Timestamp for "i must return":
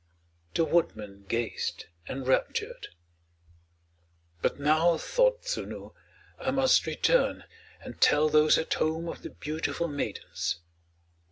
6.39-7.43